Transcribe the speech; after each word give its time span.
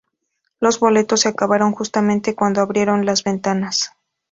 Los 0.59 0.79
boletos 0.79 1.19
se 1.21 1.29
acabaron 1.29 1.73
justamente 1.73 2.33
cuando 2.33 2.61
abrieron 2.61 3.05
las 3.05 3.23
ventas. 3.23 3.91